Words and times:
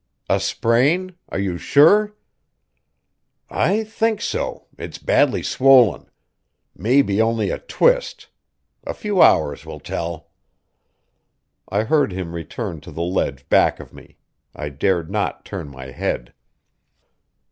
"A 0.27 0.39
sprain? 0.39 1.13
Are 1.29 1.37
you 1.37 1.59
sure?" 1.59 2.15
"I 3.51 3.83
think 3.83 4.19
so; 4.19 4.65
it's 4.75 4.97
badly 4.97 5.43
swollen. 5.43 6.07
Maybe 6.75 7.21
only 7.21 7.51
a 7.51 7.59
twist; 7.59 8.27
a 8.83 8.95
few 8.95 9.21
hours 9.21 9.63
will 9.63 9.79
tell." 9.79 10.31
I 11.69 11.83
heard 11.83 12.13
him 12.13 12.33
return 12.33 12.81
to 12.81 12.91
the 12.91 13.03
ledge 13.03 13.47
back 13.47 13.79
of 13.79 13.93
me; 13.93 14.17
I 14.55 14.69
dared 14.69 15.11
not 15.11 15.45
turn 15.45 15.67
my 15.69 15.91
head. 15.91 16.33